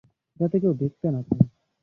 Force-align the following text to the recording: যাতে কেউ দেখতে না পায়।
যাতে 0.39 0.57
কেউ 0.59 0.73
দেখতে 0.73 1.07
না 1.11 1.21
পায়। 1.27 1.45